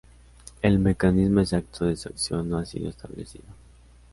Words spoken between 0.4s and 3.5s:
El mecanismo exacto de su acción no ha sido establecido.